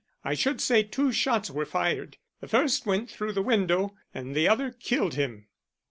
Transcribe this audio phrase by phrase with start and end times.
[0.23, 2.17] I should say two shots were fired.
[2.39, 5.45] The first went through the window, and the other killed him."